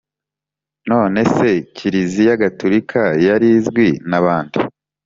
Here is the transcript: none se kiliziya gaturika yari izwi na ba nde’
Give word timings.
none 0.89 1.19
se 1.35 1.49
kiliziya 1.75 2.33
gaturika 2.43 3.01
yari 3.27 3.47
izwi 3.57 3.89
na 4.09 4.19
ba 4.23 4.35
nde’ 4.45 4.59